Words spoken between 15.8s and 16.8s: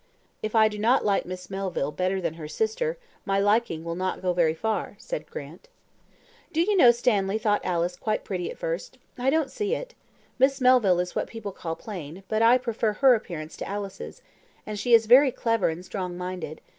strong minded.